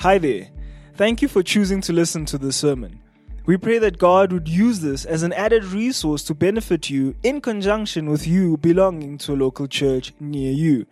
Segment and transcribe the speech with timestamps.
[0.00, 0.48] Hi there.
[0.94, 3.02] Thank you for choosing to listen to this sermon.
[3.44, 7.42] We pray that God would use this as an added resource to benefit you in
[7.42, 10.86] conjunction with you belonging to a local church near you.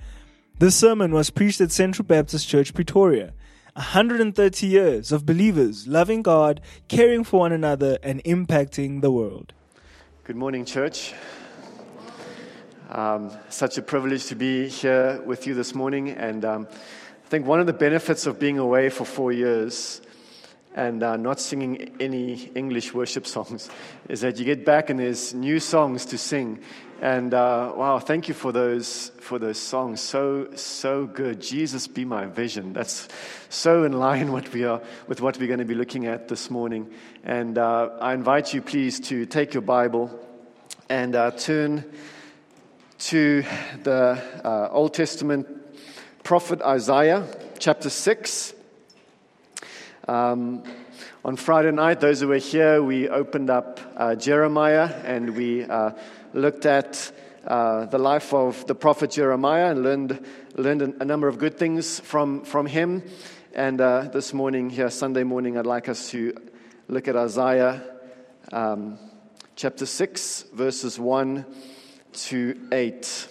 [0.58, 3.32] This sermon was preached at Central Baptist Church, Pretoria.
[3.76, 9.54] 130 years of believers loving God, caring for one another, and impacting the world.
[10.25, 11.14] Good morning, church.
[12.90, 16.11] Um, such a privilege to be here with you this morning.
[16.11, 16.68] And um,
[17.29, 20.00] I think one of the benefits of being away for four years
[20.74, 23.68] and uh, not singing any English worship songs
[24.08, 26.61] is that you get back and there's new songs to sing.
[27.03, 30.00] And uh, wow, thank you for those for those songs.
[30.00, 31.43] So so good.
[31.43, 32.72] Jesus, be my vision.
[32.72, 33.08] That's
[33.50, 36.48] so in line what we are with what we're going to be looking at this
[36.48, 36.91] morning.
[37.25, 40.19] And uh, I invite you, please, to take your Bible
[40.89, 41.84] and uh, turn
[43.00, 43.45] to
[43.83, 45.58] the uh, Old Testament
[46.28, 47.27] prophet Isaiah,
[47.59, 48.53] chapter six.
[50.06, 50.62] Um,
[51.25, 55.93] on Friday night, those who were here, we opened up uh, Jeremiah and we uh,
[56.35, 57.11] looked at
[57.47, 61.98] uh, the life of the prophet Jeremiah and learned, learned a number of good things
[62.01, 63.05] from, from him.
[63.55, 66.37] And uh, this morning, here, Sunday morning, I'd like us to
[66.89, 67.83] look at Isaiah
[68.53, 68.98] um,
[69.57, 71.47] chapter 6, verses 1
[72.13, 73.29] to 8.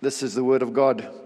[0.00, 1.25] This is the word of God.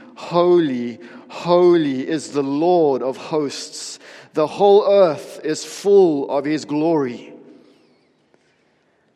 [0.21, 3.99] holy, holy is the Lord of hosts.
[4.33, 7.33] The whole earth is full of his glory.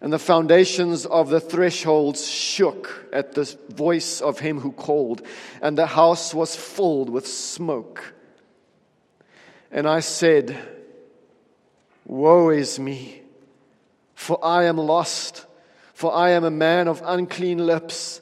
[0.01, 5.21] And the foundations of the thresholds shook at the voice of him who called,
[5.61, 8.13] and the house was filled with smoke.
[9.71, 10.57] And I said,
[12.05, 13.21] Woe is me,
[14.15, 15.45] for I am lost,
[15.94, 18.21] for I am a man of unclean lips,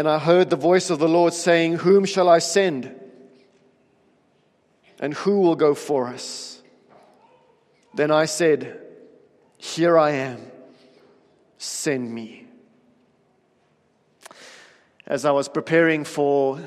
[0.00, 2.98] And I heard the voice of the Lord saying, Whom shall I send?
[4.98, 6.62] And who will go for us?
[7.92, 8.80] Then I said,
[9.58, 10.40] Here I am
[11.58, 12.46] send me.
[15.06, 16.58] As I was preparing for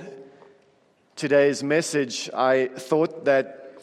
[1.15, 3.79] today's message, I thought that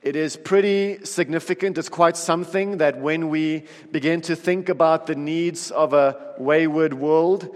[0.00, 1.76] it is pretty significant.
[1.76, 6.94] It's quite something that when we begin to think about the needs of a wayward
[6.94, 7.54] world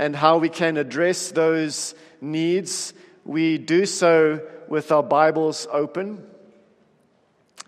[0.00, 2.94] and how we can address those needs,
[3.26, 6.24] we do so with our Bibles open.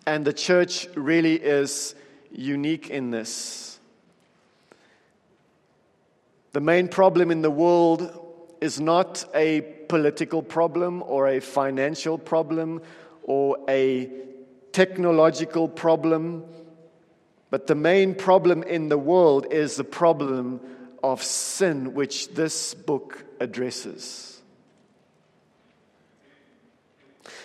[0.06, 1.94] And the church really is
[2.30, 3.78] unique in this.
[6.52, 8.10] The main problem in the world
[8.62, 9.60] is not a
[9.90, 12.80] political problem or a financial problem
[13.24, 14.10] or a
[14.72, 16.44] technological problem,
[17.50, 20.60] but the main problem in the world is the problem
[21.02, 24.40] of sin, which this book addresses.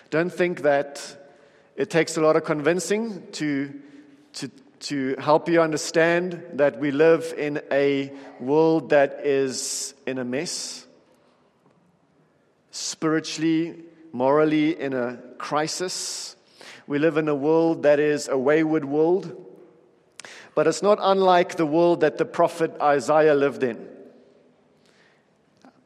[0.10, 1.02] Don't think that
[1.76, 3.74] it takes a lot of convincing to,
[4.34, 10.24] to to help you understand that we live in a world that is in a
[10.24, 10.86] mess,
[12.72, 13.76] spiritually,
[14.12, 16.36] morally, in a crisis.
[16.86, 19.46] We live in a world that is a wayward world,
[20.58, 23.78] but it's not unlike the world that the prophet Isaiah lived in.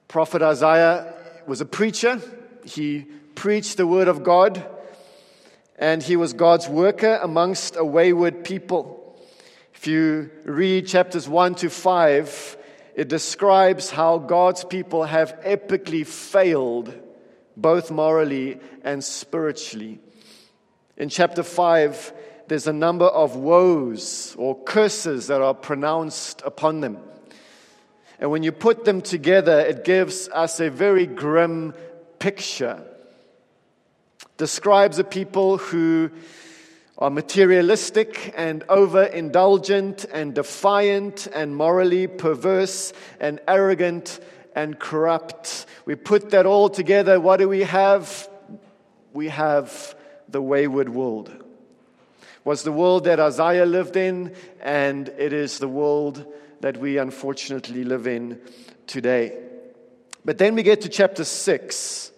[0.07, 1.13] Prophet Isaiah
[1.45, 2.21] was a preacher,
[2.63, 4.65] he preached the word of God
[5.77, 9.19] and he was God's worker amongst a wayward people.
[9.73, 12.57] If you read chapters 1 to 5,
[12.95, 16.97] it describes how God's people have epically failed,
[17.57, 19.99] both morally and spiritually.
[20.95, 22.13] In chapter 5,
[22.51, 26.97] there's a number of woes or curses that are pronounced upon them.
[28.19, 31.73] And when you put them together, it gives us a very grim
[32.19, 32.83] picture
[34.41, 36.09] describes a people who
[36.97, 44.19] are materialistic and overindulgent and defiant and morally perverse and arrogant
[44.55, 45.67] and corrupt.
[45.85, 47.19] We put that all together.
[47.19, 48.27] What do we have?
[49.13, 49.95] We have
[50.27, 51.31] the wayward world.
[52.43, 56.25] Was the world that Isaiah lived in, and it is the world
[56.61, 58.39] that we unfortunately live in
[58.87, 59.37] today.
[60.25, 62.11] But then we get to chapter 6.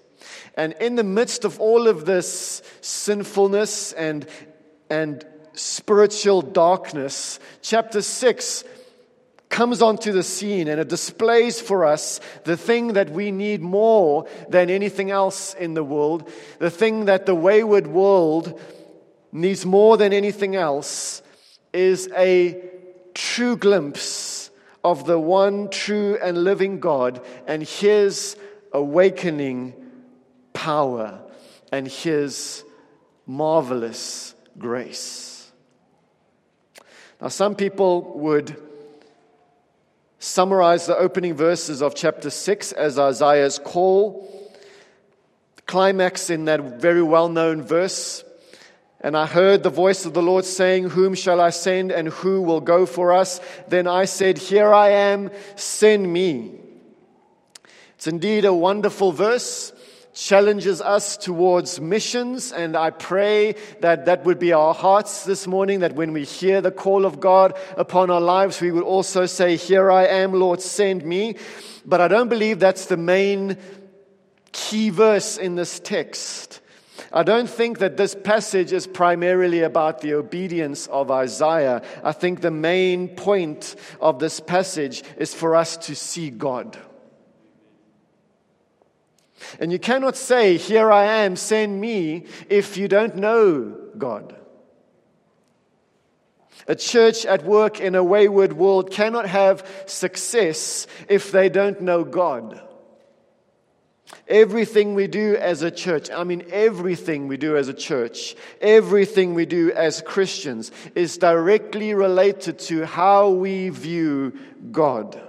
[0.55, 4.27] And in the midst of all of this sinfulness and,
[4.89, 8.63] and spiritual darkness, chapter 6
[9.49, 14.27] comes onto the scene and it displays for us the thing that we need more
[14.49, 18.59] than anything else in the world, the thing that the wayward world
[19.33, 21.21] needs more than anything else
[21.73, 22.63] is a
[23.13, 24.51] true glimpse
[24.83, 28.37] of the one true and living God and his
[28.71, 29.73] awakening
[30.53, 31.19] power
[31.71, 32.63] and his
[33.25, 35.51] marvelous grace.
[37.19, 38.55] Now, some people would
[40.19, 44.29] summarize the opening verses of chapter 6 as Isaiah's call.
[45.65, 48.23] Climax in that very well known verse.
[49.03, 52.41] And I heard the voice of the Lord saying, Whom shall I send and who
[52.41, 53.41] will go for us?
[53.67, 56.53] Then I said, Here I am, send me.
[57.95, 59.73] It's indeed a wonderful verse
[60.13, 62.51] challenges us towards missions.
[62.51, 66.61] And I pray that that would be our hearts this morning, that when we hear
[66.61, 70.61] the call of God upon our lives, we would also say, Here I am, Lord,
[70.61, 71.35] send me.
[71.85, 73.57] But I don't believe that's the main
[74.53, 76.61] key verse in this text.
[77.15, 81.83] I don't think that this passage is primarily about the obedience of Isaiah.
[82.03, 86.75] I think the main point of this passage is for us to see God.
[89.59, 94.35] And you cannot say, Here I am, send me, if you don't know God.
[96.67, 102.03] A church at work in a wayward world cannot have success if they don't know
[102.03, 102.59] God.
[104.33, 109.35] Everything we do as a church, I mean, everything we do as a church, everything
[109.35, 114.33] we do as Christians is directly related to how we view
[114.71, 115.21] God.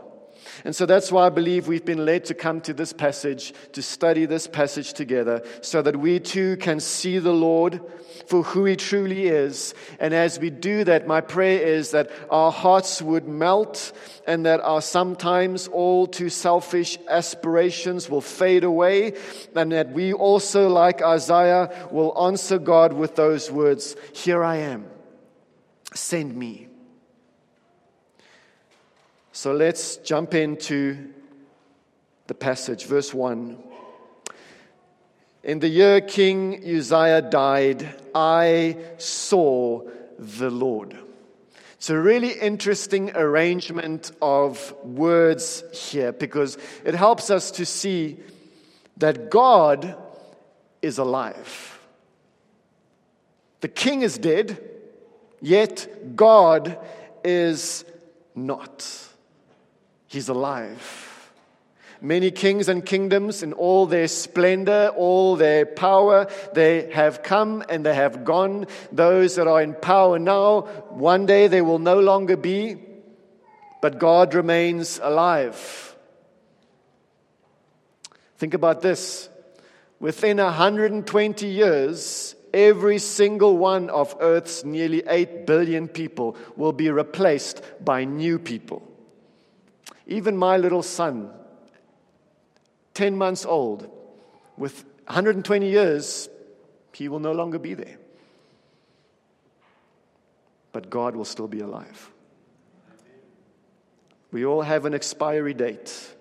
[0.65, 3.83] And so that's why I believe we've been led to come to this passage, to
[3.83, 7.81] study this passage together, so that we too can see the Lord
[8.27, 9.75] for who He truly is.
[9.99, 13.93] And as we do that, my prayer is that our hearts would melt
[14.27, 19.15] and that our sometimes all too selfish aspirations will fade away,
[19.55, 24.87] and that we also, like Isaiah, will answer God with those words Here I am,
[25.95, 26.69] send me.
[29.37, 31.13] So let's jump into
[32.29, 33.59] the passage, verse 1.
[35.43, 39.83] In the year King Uzziah died, I saw
[40.21, 40.97] the Lord.
[41.73, 48.21] It's a really interesting arrangement of words here because it helps us to see
[48.99, 49.97] that God
[50.81, 51.81] is alive.
[53.63, 54.63] The king is dead,
[55.41, 56.79] yet God
[57.25, 57.85] is
[58.37, 59.11] not.
[60.15, 61.11] He's alive.
[62.01, 67.85] Many kings and kingdoms, in all their splendor, all their power, they have come and
[67.85, 68.69] they have gone.
[68.93, 70.61] Those that are in power now,
[70.91, 72.77] one day they will no longer be,
[73.83, 75.97] but God remains alive.
[78.39, 79.29] Think about this.
[79.99, 87.63] Within 120 years, every single one of Earth's nearly 8 billion people will be replaced
[87.85, 88.94] by new people.
[90.07, 91.31] Even my little son,
[92.95, 93.91] 10 months old,
[94.57, 96.29] with 120 years,
[96.93, 97.99] he will no longer be there.
[100.73, 102.11] But God will still be alive.
[104.31, 106.15] We all have an expiry date.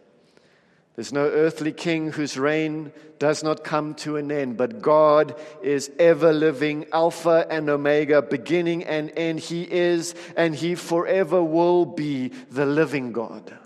[0.96, 5.90] There's no earthly king whose reign does not come to an end, but God is
[5.98, 9.40] ever living, Alpha and Omega, beginning and end.
[9.40, 13.58] He is and He forever will be the living God.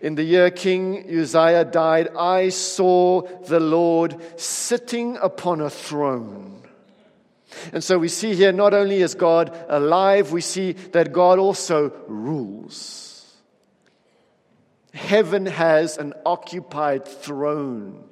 [0.00, 6.62] In the year King Uzziah died, I saw the Lord sitting upon a throne.
[7.72, 11.92] And so we see here not only is God alive, we see that God also
[12.06, 13.34] rules.
[14.92, 18.04] Heaven has an occupied throne.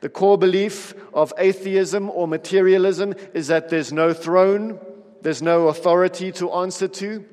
[0.00, 4.78] The core belief of atheism or materialism is that there's no throne,
[5.22, 7.24] there's no authority to answer to.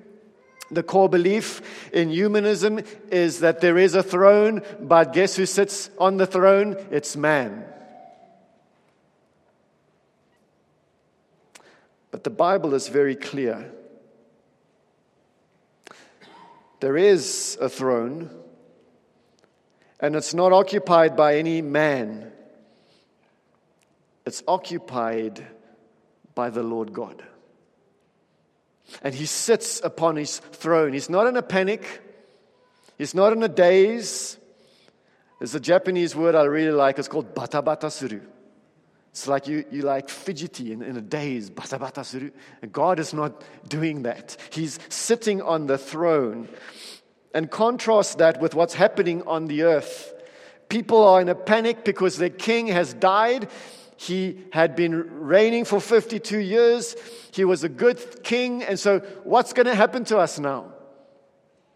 [0.70, 1.62] The core belief
[1.94, 6.76] in humanism is that there is a throne, but guess who sits on the throne?
[6.92, 7.64] It's man.
[12.12, 13.72] But the Bible is very clear.
[16.80, 18.30] There is a throne,
[20.00, 22.32] and it's not occupied by any man,
[24.26, 25.46] it's occupied
[26.36, 27.24] by the Lord God.
[29.04, 30.94] And he sits upon his throne.
[30.94, 32.02] He's not in a panic,
[32.98, 34.38] he's not in a daze.
[35.40, 38.22] There's a Japanese word I really like, it's called bata bata suru.
[39.12, 42.32] It's like you, you like fidgety in, in a daze, bata bata suru.
[42.72, 44.38] God is not doing that.
[44.52, 46.48] He's sitting on the throne.
[47.34, 50.14] And contrast that with what's happening on the earth.
[50.70, 53.50] People are in a panic because their king has died.
[53.98, 56.96] He had been reigning for 52 years.
[57.32, 58.64] He was a good king.
[58.64, 60.74] And so, what's going to happen to us now?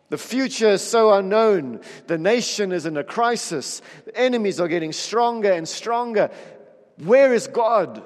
[0.10, 1.82] The future is so unknown.
[2.08, 3.82] The nation is in a crisis.
[4.06, 6.30] The enemies are getting stronger and stronger.
[6.98, 8.04] Where is God?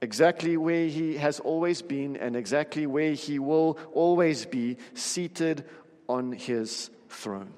[0.00, 5.64] Exactly where He has always been and exactly where He will always be, seated
[6.08, 7.52] on His throne.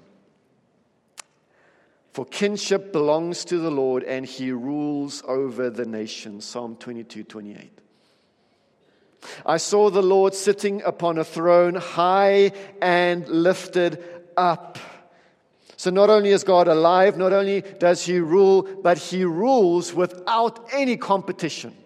[2.15, 6.47] For kinship belongs to the Lord and He rules over the nations.
[6.47, 7.71] Psalm 22 28.
[9.45, 14.03] I saw the Lord sitting upon a throne high and lifted
[14.37, 14.79] up
[15.77, 20.67] so not only is God alive, not only does he rule, but he rules without
[20.73, 21.77] any competition.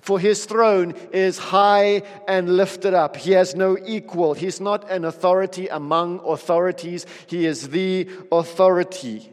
[0.00, 3.16] For his throne is high and lifted up.
[3.16, 4.34] He has no equal.
[4.34, 7.06] He's not an authority among authorities.
[7.26, 9.32] He is the authority.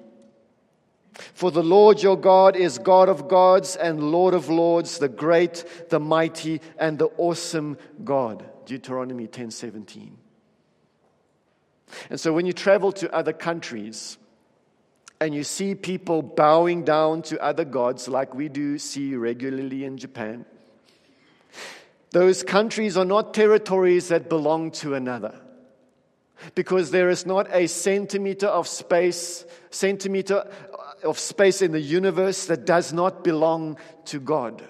[1.34, 5.64] For the Lord your God is God of gods and Lord of lords, the great,
[5.90, 8.46] the mighty, and the awesome God.
[8.66, 10.18] Deuteronomy 10 17.
[12.10, 14.18] And so when you travel to other countries
[15.20, 19.98] and you see people bowing down to other gods, like we do see regularly in
[19.98, 20.46] Japan,
[22.12, 25.40] those countries are not territories that belong to another.
[26.54, 30.48] Because there is not a centimeter of space, centimeter
[31.04, 34.64] of space in the universe that does not belong to God.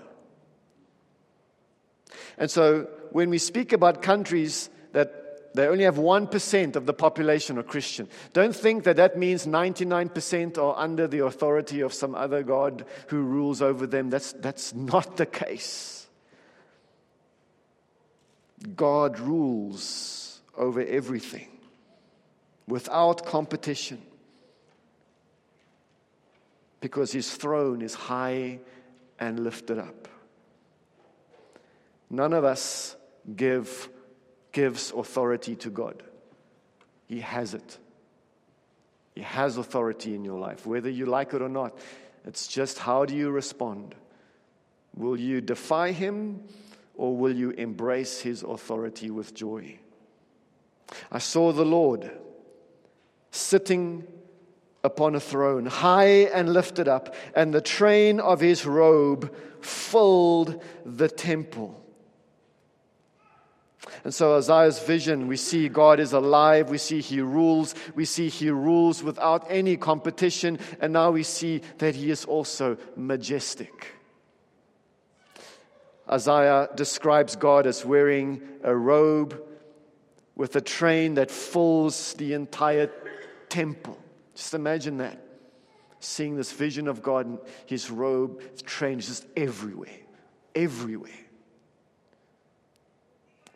[2.37, 5.26] And so when we speak about countries that
[5.57, 8.07] they only have 1% of the population are Christian.
[8.31, 13.23] Don't think that that means 99% are under the authority of some other God who
[13.23, 14.11] rules over them.
[14.11, 16.07] That's, that's not the case.
[18.75, 21.49] God rules over everything
[22.67, 24.01] without competition
[26.81, 28.59] because his throne is high
[29.19, 30.07] and lifted up.
[32.11, 32.95] None of us
[33.35, 33.89] give
[34.51, 36.03] gives authority to God.
[37.07, 37.77] He has it.
[39.15, 41.77] He has authority in your life, whether you like it or not.
[42.25, 43.95] It's just how do you respond?
[44.95, 46.43] Will you defy him
[46.95, 49.79] or will you embrace his authority with joy?
[51.11, 52.11] I saw the Lord
[53.31, 54.05] sitting
[54.83, 61.09] upon a throne, high and lifted up, and the train of his robe filled the
[61.09, 61.83] temple.
[64.03, 68.29] And so, Isaiah's vision, we see God is alive, we see He rules, we see
[68.29, 73.93] He rules without any competition, and now we see that He is also majestic.
[76.09, 79.41] Isaiah describes God as wearing a robe
[80.35, 82.89] with a train that fills the entire
[83.49, 83.97] temple.
[84.35, 85.21] Just imagine that.
[85.99, 89.97] Seeing this vision of God and his robe, his train just everywhere.
[90.53, 91.26] Everywhere.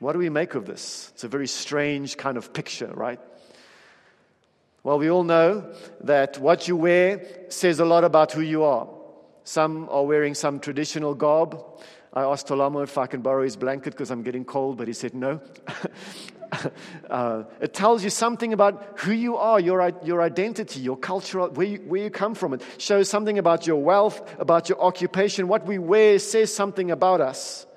[0.02, 1.12] What do we make of this?
[1.14, 3.20] It's a very strange kind of picture, right?
[4.82, 8.90] Well, we all know that what you wear says a lot about who you are.
[9.44, 11.56] Some are wearing some traditional garb.
[12.14, 14.94] I asked Tolamo if I can borrow his blanket because I'm getting cold, but he
[14.94, 15.40] said no.
[17.12, 21.68] uh, it tells you something about who you are, your, your identity, your culture, where
[21.68, 22.56] you, where you come from.
[22.56, 25.48] It shows something about your wealth, about your occupation.
[25.48, 27.68] What we wear says something about us.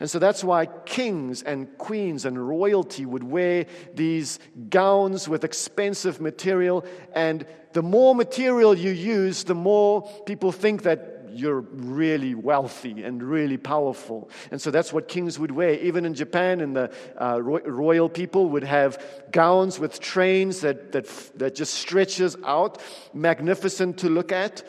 [0.00, 4.38] And so that's why kings and queens and royalty would wear these
[4.68, 6.84] gowns with expensive material.
[7.14, 13.22] And the more material you use, the more people think that you're really wealthy and
[13.22, 14.30] really powerful.
[14.50, 15.74] And so that's what kings would wear.
[15.74, 21.06] Even in Japan, and the uh, royal people would have gowns with trains that, that,
[21.36, 22.80] that just stretches out,
[23.12, 24.62] magnificent to look at.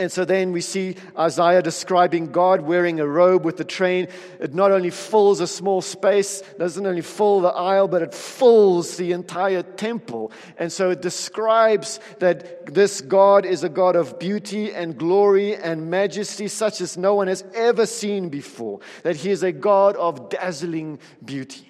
[0.00, 4.08] And so then we see Isaiah describing God wearing a robe with the train.
[4.40, 8.96] It not only fills a small space, doesn't only fill the aisle, but it fills
[8.96, 10.32] the entire temple.
[10.56, 15.90] And so it describes that this God is a God of beauty and glory and
[15.90, 18.80] majesty, such as no one has ever seen before.
[19.02, 21.68] That he is a God of dazzling beauty.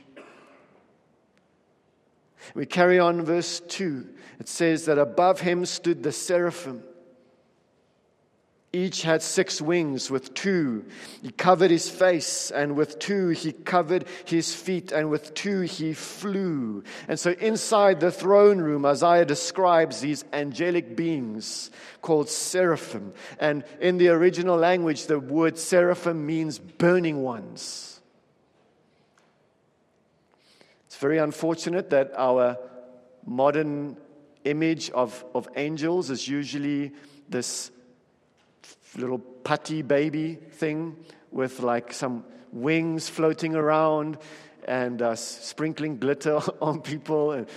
[2.55, 4.07] We carry on verse 2.
[4.39, 6.85] It says that above him stood the seraphim.
[8.73, 10.13] Each had six wings.
[10.13, 10.85] With two,
[11.23, 15.93] he covered his face, and with two, he covered his feet, and with two, he
[15.93, 16.85] flew.
[17.09, 23.13] And so, inside the throne room, Isaiah describes these angelic beings called seraphim.
[23.41, 28.01] And in the original language, the word seraphim means burning ones.
[30.87, 32.57] It's very unfortunate that our
[33.27, 33.97] modern
[34.45, 36.93] image of, of angels is usually
[37.29, 37.73] this
[38.97, 40.97] little putty baby thing
[41.31, 44.19] with like some wings floating around
[44.67, 47.33] and uh, sprinkling glitter on people.
[47.33, 47.49] And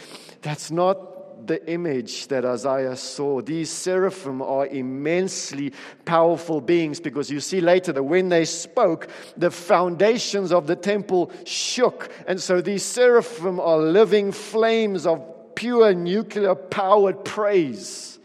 [0.42, 3.42] that's not the image that Isaiah saw.
[3.42, 5.74] These seraphim are immensely
[6.06, 11.32] powerful beings because you see later that when they spoke, the foundations of the temple
[11.46, 12.12] shook.
[12.28, 15.22] And so these seraphim are living flames of
[15.56, 18.20] pure nuclear powered praise.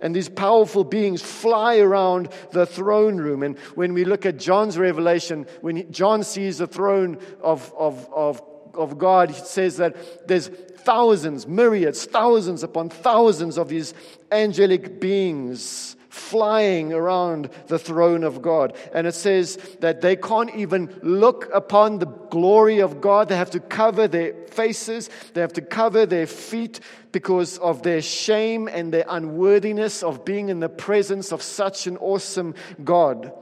[0.00, 3.42] And these powerful beings fly around the throne room.
[3.42, 8.42] And when we look at John's revelation, when John sees the throne of, of, of,
[8.74, 13.94] of God, he says that there's thousands, myriads, thousands upon thousands of these
[14.30, 18.76] angelic beings flying around the throne of God.
[18.94, 23.28] And it says that they can't even look upon the glory of God.
[23.28, 26.78] They have to cover their faces, they have to cover their feet
[27.10, 31.96] because of their shame and their unworthiness of being in the presence of such an
[31.96, 32.54] awesome
[32.84, 33.32] God.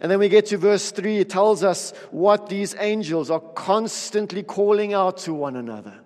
[0.00, 4.44] And then we get to verse 3, it tells us what these angels are constantly
[4.44, 5.98] calling out to one another.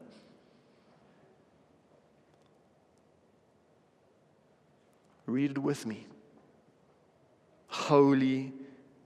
[5.33, 6.07] Read it with me.
[7.69, 8.53] Holy,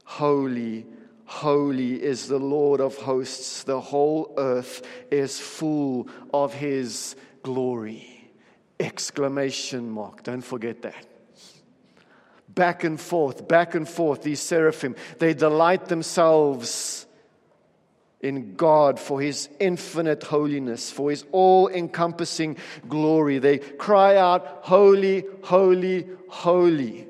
[0.03, 0.85] holy,
[1.25, 3.62] holy is the Lord of hosts.
[3.62, 8.29] The whole earth is full of his glory.
[8.81, 10.25] Exclamation mark.
[10.25, 11.07] Don't forget that.
[12.49, 17.06] Back and forth, back and forth, these seraphim, they delight themselves
[18.27, 22.57] in God for his infinite holiness, for his all encompassing
[22.89, 23.39] glory.
[23.39, 27.07] They cry out, Holy, holy, holy.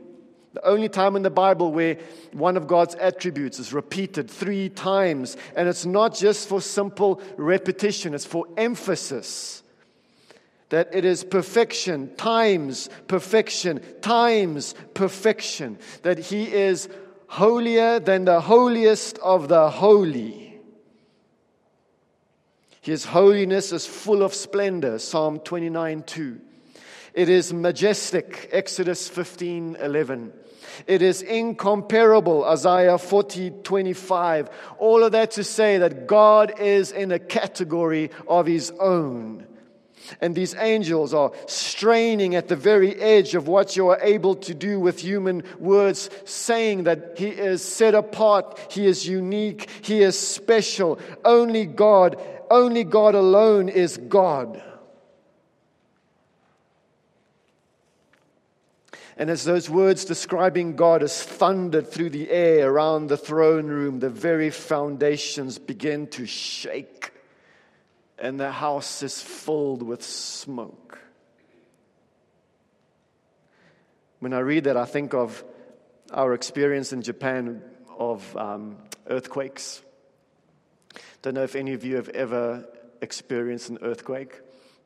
[0.52, 1.98] The only time in the Bible where
[2.33, 8.14] one of God's attributes is repeated three times, and it's not just for simple repetition,
[8.14, 9.62] it's for emphasis.
[10.70, 15.79] That it is perfection times perfection times perfection.
[16.02, 16.88] That He is
[17.29, 20.45] holier than the holiest of the holy.
[22.87, 26.40] His holiness is full of splendor, Psalm 29 2.
[27.14, 30.33] It is majestic, Exodus 15 11.
[30.87, 34.51] It is incomparable, Isaiah 40 25.
[34.79, 39.49] All of that to say that God is in a category of his own.
[40.20, 44.55] And these angels are straining at the very edge of what you are able to
[44.55, 50.16] do with human words, saying that He is set apart, He is unique, He is
[50.16, 51.01] special.
[51.25, 54.62] Only God only God alone is God.
[59.18, 63.98] And as those words describing God as thundered through the air around the throne room,
[64.00, 67.12] the very foundations begin to shake,
[68.18, 70.98] and the house is filled with smoke.
[74.18, 75.42] When I read that, I think of
[76.12, 77.62] our experience in Japan
[77.98, 78.76] of um,
[79.09, 79.80] earthquakes.
[81.26, 82.64] Don't know if any of you have ever
[83.02, 84.42] experienced an earthquake,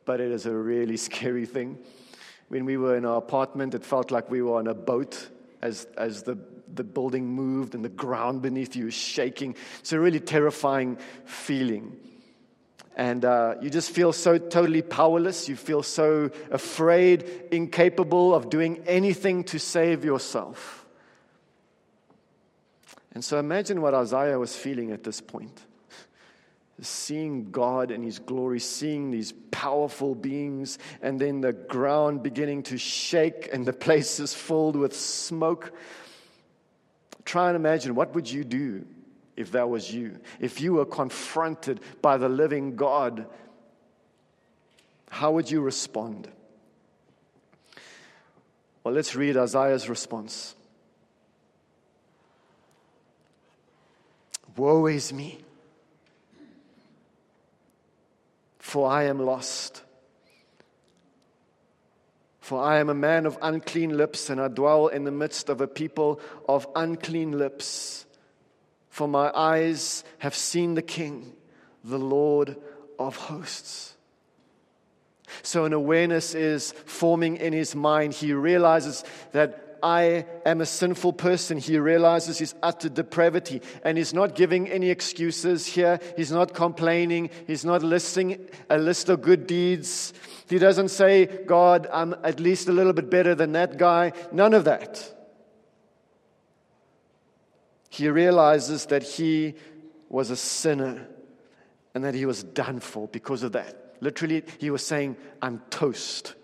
[0.06, 1.76] but it is a really scary thing.
[2.48, 5.28] When we were in our apartment, it felt like we were on a boat
[5.60, 6.38] as, as the,
[6.72, 9.54] the building moved and the ground beneath you was shaking.
[9.80, 11.98] It's a really terrifying feeling.
[12.96, 15.46] And uh, you just feel so totally powerless.
[15.46, 20.86] You feel so afraid, incapable of doing anything to save yourself.
[23.12, 25.66] And so imagine what Isaiah was feeling at this point
[26.82, 32.78] seeing God and His glory, seeing these powerful beings, and then the ground beginning to
[32.78, 35.72] shake and the place is filled with smoke.
[37.24, 38.86] Try and imagine what would you do
[39.36, 40.18] if that was you?
[40.38, 43.26] If you were confronted by the living God,
[45.10, 46.28] how would you respond?
[48.84, 50.54] Well, let's read Isaiah's response.
[54.56, 55.38] Woe is me,
[58.70, 59.82] for I am lost.
[62.38, 65.60] For I am a man of unclean lips, and I dwell in the midst of
[65.60, 68.06] a people of unclean lips.
[68.88, 71.32] For my eyes have seen the King,
[71.82, 72.56] the Lord
[72.96, 73.96] of hosts.
[75.42, 78.14] So, an awareness is forming in his mind.
[78.14, 79.02] He realizes
[79.32, 81.58] that I am a sinful person.
[81.58, 86.00] He realizes his utter depravity and he's not giving any excuses here.
[86.16, 87.30] He's not complaining.
[87.46, 90.12] He's not listing a list of good deeds.
[90.48, 94.12] He doesn't say, God, I'm at least a little bit better than that guy.
[94.32, 95.16] None of that.
[97.88, 99.54] He realizes that he
[100.08, 101.06] was a sinner
[101.94, 103.96] and that he was done for because of that.
[104.00, 106.34] Literally, he was saying, I'm toast.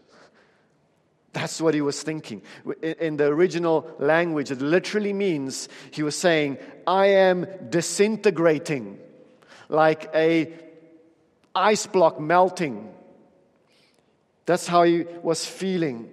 [1.36, 2.40] That's what he was thinking.
[2.82, 8.98] In the original language, it literally means he was saying, I am disintegrating
[9.68, 10.50] like a
[11.54, 12.90] ice block melting.
[14.46, 16.08] That's how he was feeling.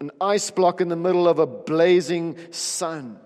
[0.00, 3.18] An ice block in the middle of a blazing sun.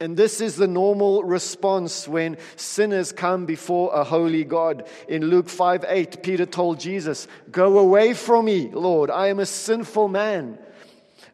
[0.00, 4.88] And this is the normal response when sinners come before a holy God.
[5.08, 9.46] In Luke 5 8, Peter told Jesus, Go away from me, Lord, I am a
[9.46, 10.58] sinful man.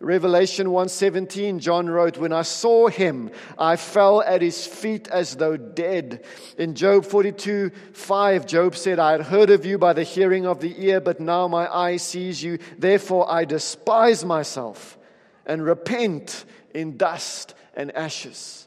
[0.00, 5.58] Revelation 1:17 John wrote when I saw him I fell at his feet as though
[5.58, 6.24] dead.
[6.56, 10.74] In Job 42:5 Job said I had heard of you by the hearing of the
[10.86, 14.96] ear but now my eye sees you therefore I despise myself
[15.44, 18.66] and repent in dust and ashes.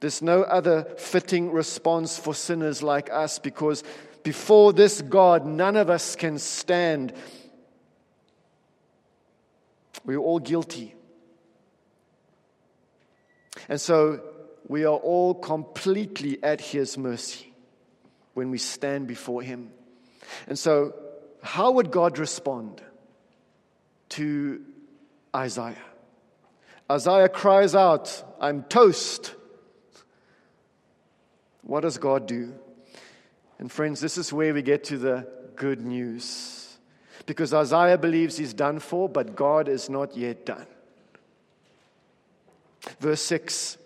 [0.00, 3.84] There's no other fitting response for sinners like us because
[4.22, 7.12] before this God, none of us can stand.
[10.04, 10.94] We're all guilty.
[13.68, 14.20] And so
[14.68, 17.52] we are all completely at His mercy
[18.34, 19.70] when we stand before Him.
[20.46, 20.94] And so,
[21.42, 22.80] how would God respond
[24.10, 24.62] to
[25.34, 25.76] Isaiah?
[26.90, 29.36] Isaiah cries out, I'm toast.
[31.62, 32.52] What does God do?
[33.60, 36.78] And friends, this is where we get to the good news.
[37.26, 40.66] Because Isaiah believes he's done for, but God is not yet done.
[42.98, 43.78] Verse 6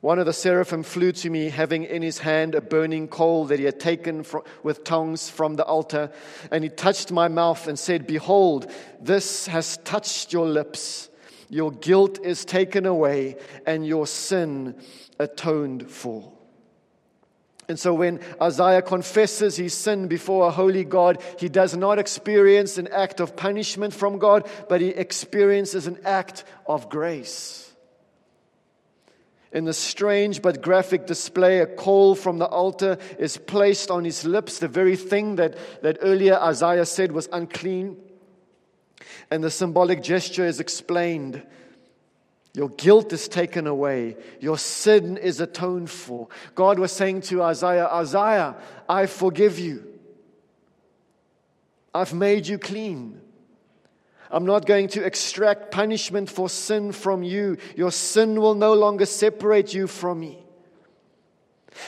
[0.00, 3.60] One of the seraphim flew to me, having in his hand a burning coal that
[3.60, 4.24] he had taken
[4.64, 6.10] with tongs from the altar.
[6.50, 8.68] And he touched my mouth and said, Behold,
[9.00, 11.08] this has touched your lips.
[11.48, 14.74] Your guilt is taken away, and your sin
[15.18, 16.32] atoned for.
[17.68, 22.78] And so when Isaiah confesses his sin before a holy God, he does not experience
[22.78, 27.70] an act of punishment from God, but he experiences an act of grace.
[29.52, 34.24] In the strange but graphic display, a coal from the altar is placed on his
[34.24, 37.96] lips, the very thing that, that earlier Isaiah said was unclean.
[39.30, 41.42] And the symbolic gesture is explained.
[42.54, 44.16] Your guilt is taken away.
[44.40, 46.28] Your sin is atoned for.
[46.54, 48.56] God was saying to Isaiah, Isaiah,
[48.88, 49.84] I forgive you.
[51.94, 53.20] I've made you clean.
[54.30, 57.56] I'm not going to extract punishment for sin from you.
[57.76, 60.38] Your sin will no longer separate you from me.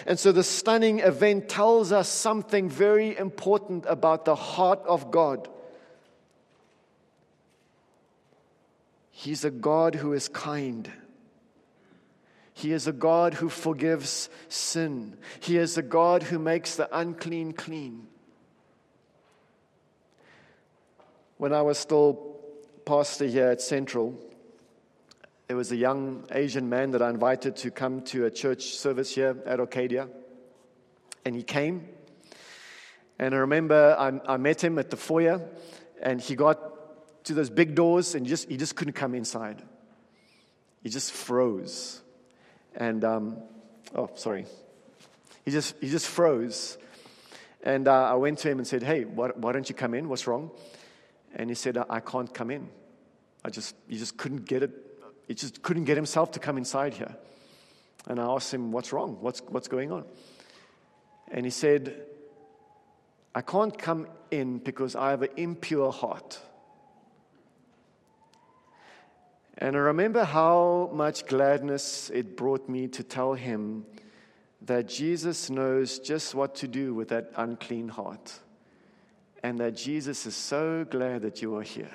[0.07, 5.49] And so the stunning event tells us something very important about the heart of God.
[9.21, 10.91] He's a God who is kind.
[12.55, 15.19] He is a God who forgives sin.
[15.41, 18.07] He is a God who makes the unclean clean.
[21.37, 22.41] When I was still
[22.87, 24.19] pastor here at Central,
[25.49, 29.15] there was a young Asian man that I invited to come to a church service
[29.15, 30.09] here at Arcadia.
[31.27, 31.87] And he came.
[33.19, 35.47] And I remember I, I met him at the foyer,
[36.01, 36.71] and he got
[37.25, 39.63] to those big doors and just, he just couldn't come inside.
[40.83, 42.01] He just froze.
[42.75, 43.37] And, um,
[43.95, 44.47] oh, sorry.
[45.45, 46.79] He just, he just froze.
[47.63, 50.09] And uh, I went to him and said, Hey, why, why don't you come in?
[50.09, 50.51] What's wrong?
[51.35, 52.69] And he said, I, can't come in.
[53.45, 54.71] I just, he just couldn't get it.
[55.29, 57.15] He just couldn't get himself to come inside here.
[58.07, 59.19] And I asked him, What's wrong?
[59.21, 60.05] What's, what's going on?
[61.31, 62.07] And he said,
[63.35, 66.41] I can't come in because I have an impure heart.
[69.61, 73.85] And I remember how much gladness it brought me to tell him
[74.63, 78.41] that Jesus knows just what to do with that unclean heart.
[79.43, 81.93] And that Jesus is so glad that you are here.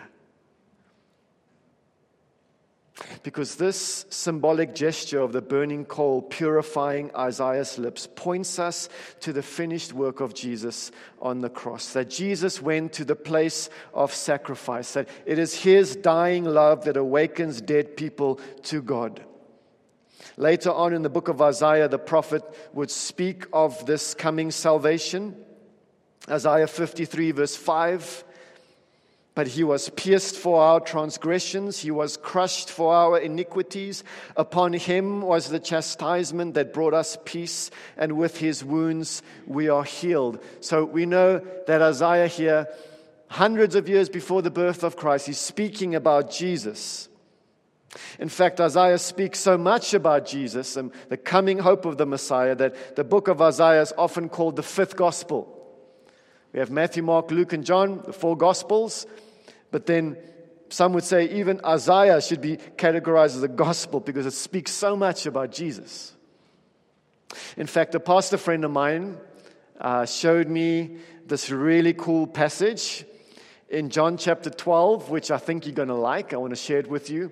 [3.24, 8.88] Because this symbolic gesture of the burning coal purifying Isaiah's lips points us
[9.20, 11.92] to the finished work of Jesus on the cross.
[11.92, 16.96] That Jesus went to the place of sacrifice, that it is his dying love that
[16.96, 19.22] awakens dead people to God.
[20.38, 25.36] Later on in the book of Isaiah, the prophet would speak of this coming salvation.
[26.30, 28.24] Isaiah 53, verse 5.
[29.36, 34.02] But he was pierced for our transgressions, he was crushed for our iniquities.
[34.38, 39.84] Upon him was the chastisement that brought us peace, and with his wounds we are
[39.84, 40.42] healed.
[40.62, 42.70] So we know that Isaiah here,
[43.28, 47.10] hundreds of years before the birth of Christ, he's speaking about Jesus.
[48.20, 52.56] In fact, Isaiah speaks so much about Jesus and the coming hope of the Messiah
[52.56, 55.52] that the book of Isaiah is often called the fifth gospel.
[56.54, 59.06] We have Matthew, Mark, Luke, and John, the four gospels.
[59.76, 60.16] But then
[60.70, 64.96] some would say even Isaiah should be categorized as a gospel because it speaks so
[64.96, 66.14] much about Jesus.
[67.58, 69.18] In fact, a pastor friend of mine
[69.82, 73.04] uh, showed me this really cool passage
[73.68, 76.34] in John chapter 12, which I think you're going to like.
[76.34, 77.30] I want to share it with you.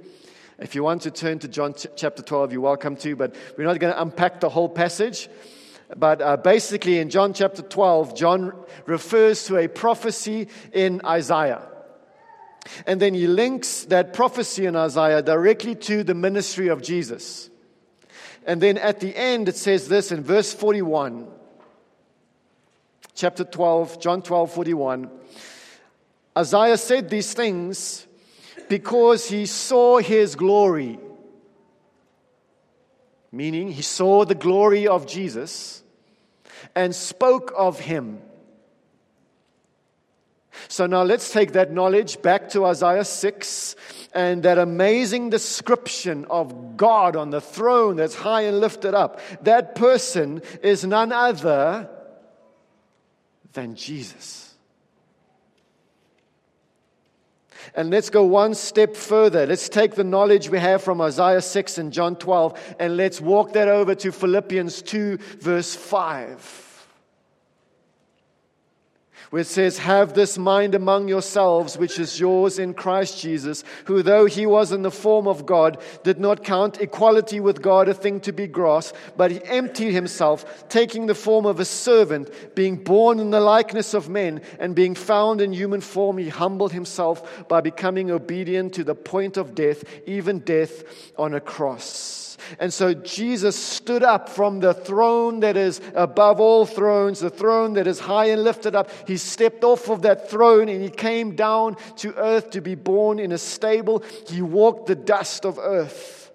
[0.60, 3.64] If you want to turn to John ch- chapter 12, you're welcome to, but we're
[3.64, 5.30] not going to unpack the whole passage.
[5.96, 8.52] But uh, basically, in John chapter 12, John
[8.86, 11.70] refers to a prophecy in Isaiah.
[12.88, 17.50] And then he links that prophecy in Isaiah directly to the ministry of Jesus.
[18.46, 21.28] And then at the end, it says this in verse 41,
[23.16, 25.10] chapter 12, John 12, 41.
[26.38, 28.08] Isaiah said these things
[28.70, 31.00] because he saw his glory,
[33.32, 35.84] meaning he saw the glory of Jesus
[36.76, 38.22] and spoke of him.
[40.68, 43.76] So now let's take that knowledge back to Isaiah 6
[44.14, 49.20] and that amazing description of God on the throne that's high and lifted up.
[49.44, 51.90] That person is none other
[53.54, 54.54] than Jesus.
[57.76, 59.48] And let's go one step further.
[59.48, 63.54] Let's take the knowledge we have from Isaiah 6 and John 12 and let's walk
[63.54, 66.63] that over to Philippians 2, verse 5
[69.42, 74.26] it says, Have this mind among yourselves, which is yours in Christ Jesus, who, though
[74.26, 78.20] he was in the form of God, did not count equality with God a thing
[78.22, 83.20] to be grasped, but he emptied himself, taking the form of a servant, being born
[83.20, 87.62] in the likeness of men, and being found in human form, he humbled himself by
[87.62, 90.84] becoming obedient to the point of death, even death
[91.18, 92.24] on a cross.
[92.60, 97.74] And so Jesus stood up from the throne that is above all thrones, the throne
[97.74, 98.90] that is high and lifted up.
[99.08, 103.20] He stepped off of that throne and he came down to earth to be born
[103.20, 104.04] in a stable.
[104.28, 106.32] He walked the dust of earth.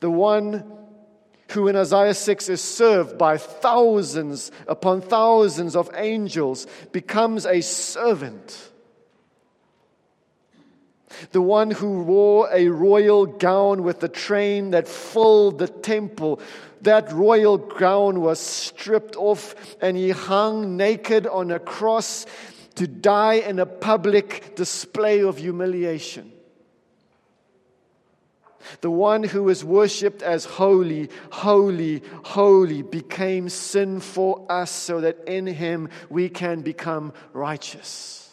[0.00, 0.64] The one
[1.50, 8.68] who in Isaiah 6 is served by thousands upon thousands of angels becomes a servant
[11.32, 16.40] the one who wore a royal gown with a train that filled the temple.
[16.82, 22.26] That royal crown was stripped off, and he hung naked on a cross
[22.76, 26.32] to die in a public display of humiliation.
[28.80, 35.18] The one who was worshipped as holy, holy, holy became sin for us so that
[35.26, 38.30] in him we can become righteous.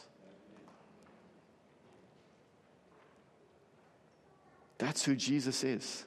[4.77, 6.05] That's who Jesus is.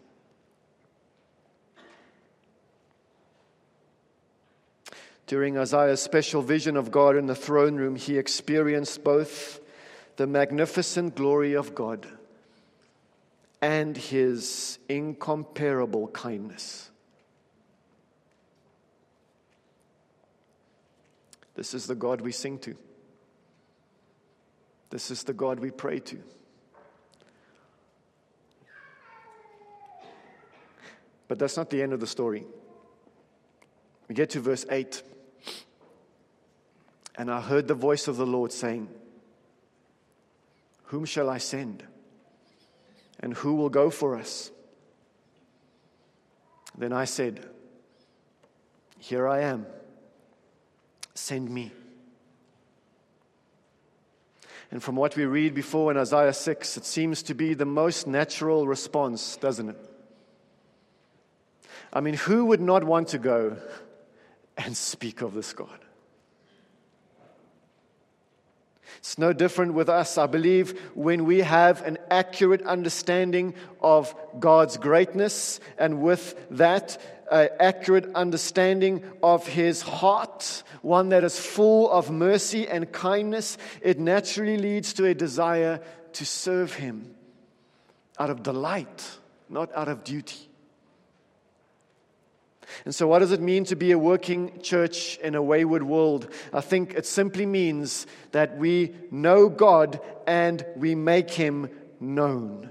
[5.29, 9.61] During Isaiah's special vision of God in the throne room, he experienced both
[10.17, 12.07] the magnificent glory of God
[13.61, 16.91] and his incomparable kindness.
[21.55, 22.75] This is the God we sing to.
[24.89, 26.19] This is the God we pray to.
[31.27, 32.47] But that's not the end of the story.
[34.09, 35.03] We get to verse 8.
[37.19, 38.89] And I heard the voice of the Lord saying,
[40.85, 41.83] Whom shall I send?
[43.19, 44.53] And who will go for us?
[46.79, 47.45] Then I said,
[49.01, 49.67] Here I am.
[51.17, 51.73] Send me.
[54.71, 58.07] And from what we read before in Isaiah 6, it seems to be the most
[58.07, 59.91] natural response, doesn't it?
[61.93, 63.57] I mean, who would not want to go
[64.57, 65.81] and speak of this God?
[68.99, 70.19] It's no different with us.
[70.19, 78.15] I believe when we have an accurate understanding of God's greatness, and with that, accurate
[78.15, 84.95] understanding of His heart, one that is full of mercy and kindness, it naturally leads
[84.95, 85.81] to a desire
[86.15, 87.15] to serve Him
[88.19, 90.48] out of delight, not out of duty.
[92.85, 96.33] And so, what does it mean to be a working church in a wayward world?
[96.53, 102.71] I think it simply means that we know God and we make Him known.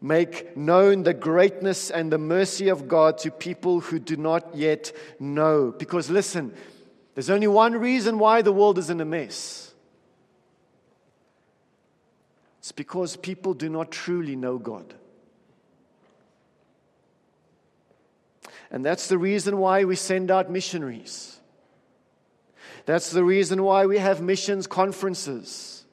[0.00, 4.92] Make known the greatness and the mercy of God to people who do not yet
[5.18, 5.72] know.
[5.76, 6.54] Because listen,
[7.14, 9.68] there's only one reason why the world is in a mess
[12.68, 14.92] it's because people do not truly know God.
[18.70, 21.38] And that's the reason why we send out missionaries.
[22.84, 25.84] That's the reason why we have missions conferences.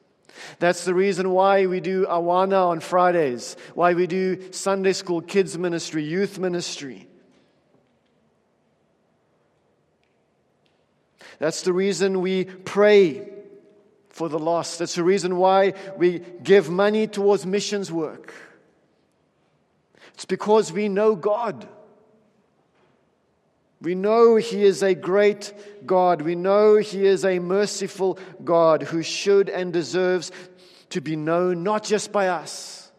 [0.58, 5.56] That's the reason why we do Awana on Fridays, why we do Sunday school, kids
[5.58, 7.08] ministry, youth ministry.
[11.38, 13.28] That's the reason we pray
[14.08, 14.78] for the lost.
[14.78, 18.32] That's the reason why we give money towards missions work.
[20.14, 21.68] It's because we know God.
[23.80, 25.52] We know He is a great
[25.84, 26.22] God.
[26.22, 30.32] We know He is a merciful God who should and deserves
[30.90, 32.90] to be known not just by us,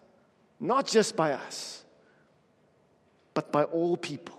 [0.60, 1.84] not just by us,
[3.34, 4.36] but by all people.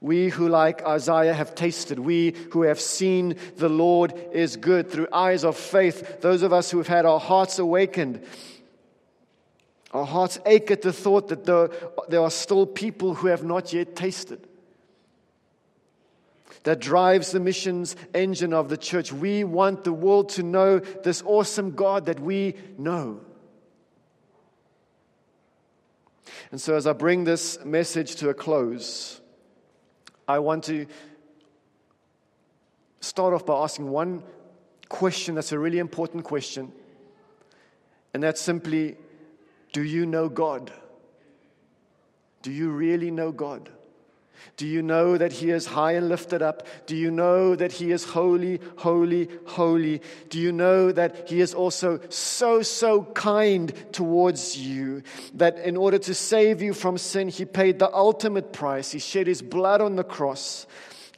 [0.00, 5.06] We who, like Isaiah, have tasted, we who have seen the Lord is good through
[5.12, 8.24] eyes of faith, those of us who have had our hearts awakened
[9.92, 13.94] our hearts ache at the thought that there, are still people who have not yet
[13.94, 14.46] tasted.
[16.64, 19.12] That drives the missions engine of the church.
[19.12, 23.20] We want the world to know this awesome God that we know.
[26.52, 29.20] And so, as I bring this message to a close,
[30.28, 30.86] I want to
[33.00, 34.22] start off by asking one
[34.88, 36.70] question that's a really important question.
[38.14, 38.96] And that's simply
[39.72, 40.72] do you know God?
[42.42, 43.70] Do you really know God?
[44.56, 46.66] Do you know that He is high and lifted up?
[46.86, 50.02] Do you know that He is holy, holy, holy?
[50.28, 55.02] Do you know that He is also so, so kind towards you?
[55.34, 58.90] That in order to save you from sin, He paid the ultimate price.
[58.90, 60.66] He shed His blood on the cross,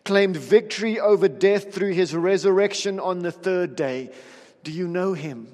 [0.04, 4.10] claimed victory over death through His resurrection on the third day.
[4.62, 5.53] Do you know Him?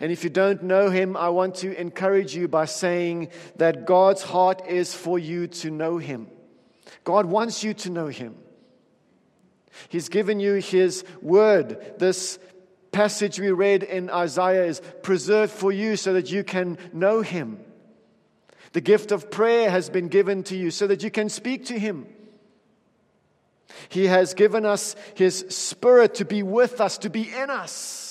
[0.00, 4.22] And if you don't know him, I want to encourage you by saying that God's
[4.22, 6.28] heart is for you to know him.
[7.04, 8.36] God wants you to know him.
[9.88, 11.94] He's given you his word.
[11.98, 12.38] This
[12.92, 17.60] passage we read in Isaiah is preserved for you so that you can know him.
[18.72, 21.78] The gift of prayer has been given to you so that you can speak to
[21.78, 22.06] him.
[23.88, 28.07] He has given us his spirit to be with us, to be in us.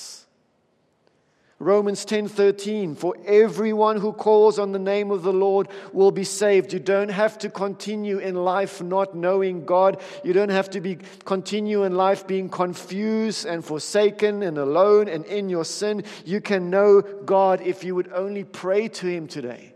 [1.60, 6.72] Romans 10:13 For everyone who calls on the name of the Lord will be saved.
[6.72, 10.00] You don't have to continue in life not knowing God.
[10.22, 15.24] You don't have to be continue in life being confused and forsaken and alone and
[15.24, 16.04] in your sin.
[16.24, 19.74] You can know God if you would only pray to him today.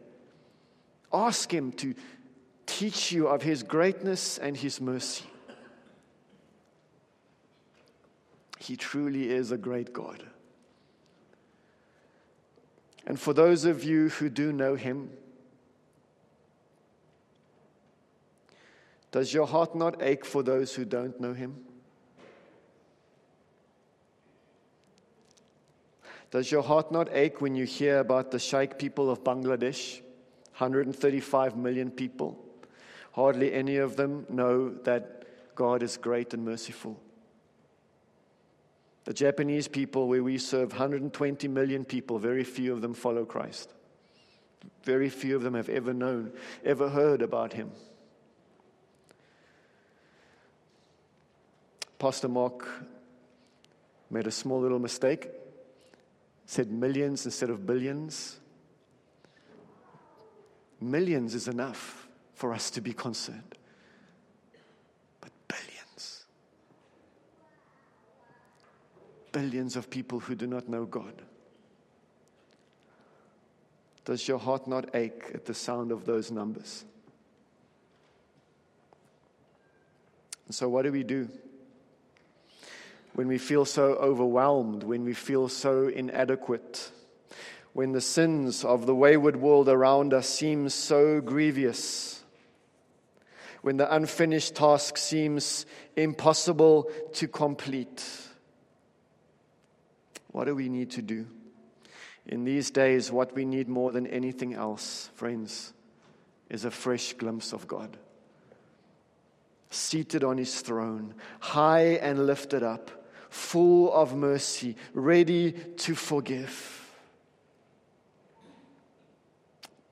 [1.12, 1.94] Ask him to
[2.64, 5.24] teach you of his greatness and his mercy.
[8.60, 10.22] He truly is a great God.
[13.06, 15.10] And for those of you who do know him,
[19.10, 21.64] does your heart not ache for those who don't know him?
[26.30, 30.00] Does your heart not ache when you hear about the Shaikh people of Bangladesh?
[30.56, 32.38] 135 million people.
[33.12, 36.98] Hardly any of them know that God is great and merciful.
[39.04, 43.72] The Japanese people, where we serve 120 million people, very few of them follow Christ.
[44.84, 46.32] Very few of them have ever known,
[46.64, 47.72] ever heard about him.
[51.98, 52.68] Pastor Mark
[54.10, 55.28] made a small little mistake,
[56.46, 58.38] said millions instead of billions.
[60.80, 63.56] Millions is enough for us to be concerned.
[69.32, 71.14] Billions of people who do not know God.
[74.04, 76.84] Does your heart not ache at the sound of those numbers?
[80.46, 81.28] And so, what do we do?
[83.14, 86.90] when we feel so overwhelmed, when we feel so inadequate,
[87.72, 92.22] when the sins of the wayward world around us seem so grievous,
[93.60, 98.21] when the unfinished task seems impossible to complete.
[100.32, 101.26] What do we need to do?
[102.26, 105.72] In these days, what we need more than anything else, friends,
[106.48, 107.96] is a fresh glimpse of God.
[109.70, 112.90] Seated on his throne, high and lifted up,
[113.30, 116.78] full of mercy, ready to forgive.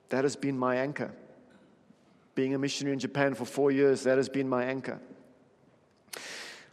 [0.09, 1.11] That has been my anchor.
[2.35, 4.99] Being a missionary in Japan for four years, that has been my anchor.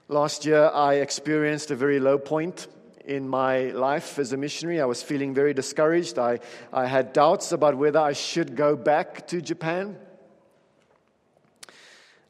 [0.08, 2.68] Last year, I experienced a very low point
[3.08, 4.80] in my life as a missionary.
[4.80, 6.18] I was feeling very discouraged.
[6.18, 6.40] I,
[6.72, 9.96] I had doubts about whether I should go back to Japan.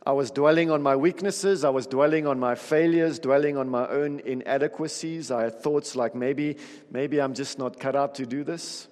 [0.06, 1.64] I was dwelling on my weaknesses.
[1.64, 5.30] I was dwelling on my failures, dwelling on my own inadequacies.
[5.30, 6.56] I had thoughts like maybe,
[6.90, 8.86] maybe I'm just not cut out to do this.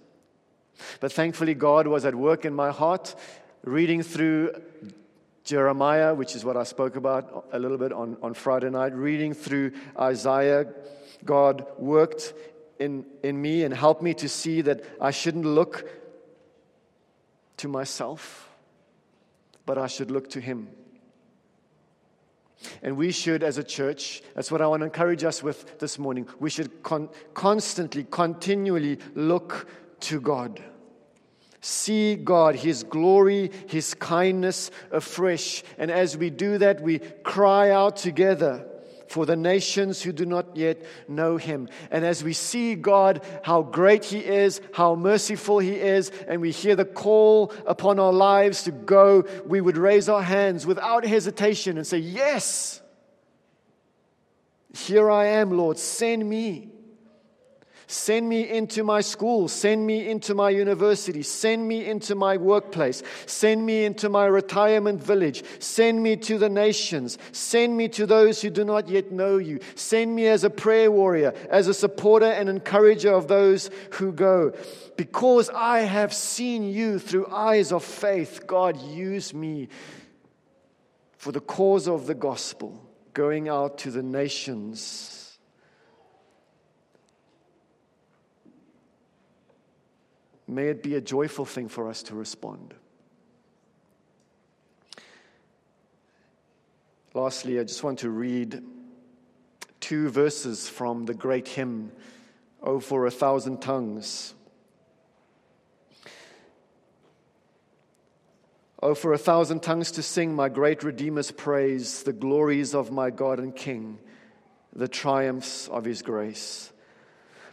[1.01, 3.15] But thankfully, God was at work in my heart,
[3.63, 4.61] reading through
[5.45, 9.33] Jeremiah, which is what I spoke about a little bit on, on Friday night, reading
[9.33, 10.67] through Isaiah,
[11.25, 12.35] God worked
[12.79, 15.89] in, in me and helped me to see that I shouldn't look
[17.59, 18.51] to myself,
[19.65, 20.69] but I should look to Him.
[22.83, 25.99] And we should, as a church, that's what I want to encourage us with this
[25.99, 26.29] morning.
[26.41, 29.69] We should con- constantly, continually look
[30.01, 30.63] to God.
[31.61, 35.65] See God, His glory, His kindness afresh.
[35.79, 38.67] And as we do that, we cry out together
[39.09, 41.69] for the nations who do not yet know him.
[41.91, 46.51] And as we see God, how great he is, how merciful he is, and we
[46.51, 51.77] hear the call upon our lives to go, we would raise our hands without hesitation
[51.77, 52.81] and say, Yes,
[54.75, 56.76] here I am, Lord, send me.
[57.89, 59.47] Send me into my school.
[59.47, 61.23] Send me into my university.
[61.23, 63.05] Send me into my workplace.
[63.27, 65.45] Send me into my retirement village.
[65.61, 67.17] Send me to the nations.
[67.31, 69.61] Send me to those who do not yet know you.
[69.77, 74.53] Send me as a prayer warrior, as a supporter and encourager of those who go.
[74.97, 79.69] Because I have seen you through eyes of faith, God, use me
[81.17, 85.16] for the cause of the gospel, going out to the nations
[90.49, 92.75] May it be a joyful thing for us to respond.
[97.15, 98.63] Lastly, I just want to read
[99.81, 101.93] two verses from the great hymn,
[102.63, 104.35] Oh, for a Thousand Tongues.
[108.83, 113.09] Oh, for a thousand tongues to sing my great Redeemer's praise, the glories of my
[113.11, 113.99] God and King,
[114.75, 116.71] the triumphs of his grace.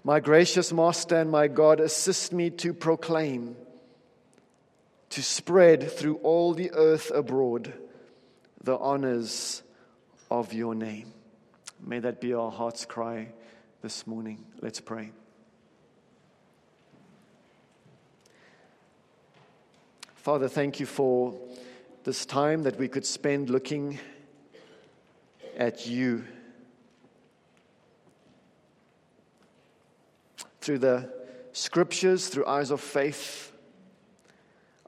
[0.05, 3.55] My gracious Master and my God, assist me to proclaim,
[5.11, 7.73] to spread through all the earth abroad
[8.61, 9.63] the honors
[10.29, 11.13] of your name.
[11.79, 13.29] May that be our heart's cry
[13.81, 14.43] this morning.
[14.61, 15.11] Let's pray.
[20.15, 21.33] Father, thank you for
[22.03, 23.99] this time that we could spend looking
[25.57, 26.25] at you.
[30.63, 31.09] Through the
[31.51, 33.51] scriptures, through eyes of faith,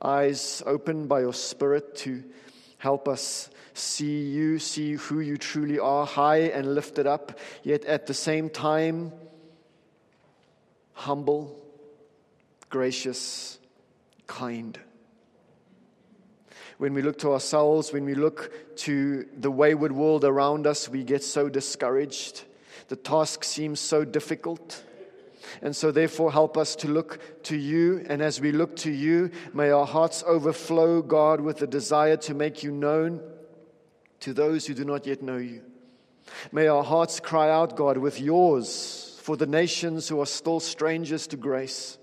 [0.01, 2.23] eyes opened by your Spirit to
[2.77, 8.07] help us see you, see who you truly are, high and lifted up, yet at
[8.07, 9.11] the same time,
[10.93, 11.59] humble,
[12.69, 13.59] gracious,
[14.27, 14.79] kind.
[16.77, 21.03] When we look to ourselves, when we look to the wayward world around us, we
[21.03, 22.43] get so discouraged.
[22.87, 24.83] The task seems so difficult.
[25.61, 28.05] And so, therefore, help us to look to you.
[28.07, 32.33] And as we look to you, may our hearts overflow, God, with the desire to
[32.33, 33.21] make you known
[34.21, 35.61] to those who do not yet know you.
[36.51, 41.27] May our hearts cry out, God, with yours for the nations who are still strangers
[41.27, 41.97] to grace.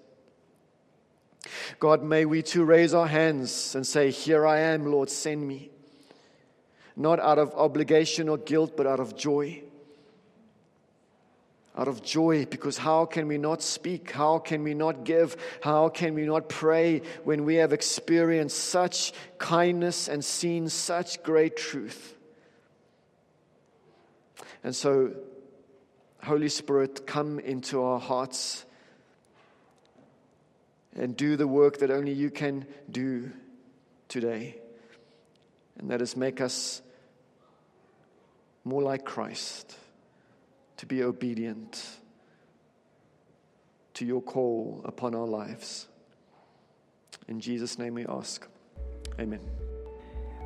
[1.81, 5.71] God, may we too raise our hands and say, Here I am, Lord, send me.
[6.95, 9.65] Not out of obligation or guilt, but out of joy
[11.77, 14.11] out of joy because how can we not speak?
[14.11, 15.37] How can we not give?
[15.63, 21.57] How can we not pray when we have experienced such kindness and seen such great
[21.57, 22.15] truth?
[24.63, 25.13] And so,
[26.23, 28.65] Holy Spirit, come into our hearts
[30.95, 33.33] and do the work that only you can do
[34.09, 34.59] today.
[35.79, 36.83] And that is make us
[38.63, 39.75] more like Christ
[40.83, 42.01] to be obedient
[43.95, 45.87] to your call upon our lives.
[47.29, 48.49] In Jesus' name we ask.
[49.21, 49.39] Amen.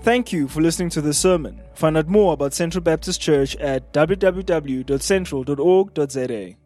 [0.02, 1.62] Thank you for listening to this sermon.
[1.72, 6.56] Find out more about Central Baptist Church at www.central.org.za.